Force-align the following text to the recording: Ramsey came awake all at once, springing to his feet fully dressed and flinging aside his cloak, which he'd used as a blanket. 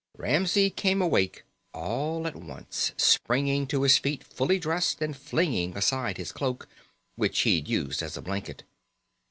Ramsey 0.17 0.71
came 0.71 0.99
awake 0.99 1.43
all 1.75 2.25
at 2.25 2.35
once, 2.35 2.91
springing 2.97 3.67
to 3.67 3.83
his 3.83 3.99
feet 3.99 4.23
fully 4.23 4.57
dressed 4.57 4.99
and 4.99 5.15
flinging 5.15 5.77
aside 5.77 6.17
his 6.17 6.31
cloak, 6.31 6.67
which 7.17 7.41
he'd 7.41 7.67
used 7.67 8.01
as 8.01 8.17
a 8.17 8.21
blanket. 8.23 8.63